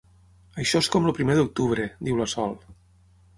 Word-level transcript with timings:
Això 0.63 0.79
és 0.85 0.89
com 0.95 1.05
el 1.09 1.15
Primer 1.19 1.35
d'Octubre! 1.41 1.85
—diu 2.01 2.19
la 2.23 2.29
Sol. 2.35 2.57